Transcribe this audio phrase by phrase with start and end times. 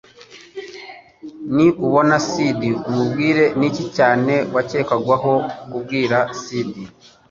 [1.53, 2.59] "Niba ubona Sid
[2.89, 5.33] umubwire" Niki Cyane Wakekwagaho
[5.71, 6.73] Kubwira Sid